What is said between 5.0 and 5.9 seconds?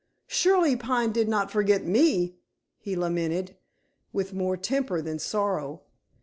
sorrow.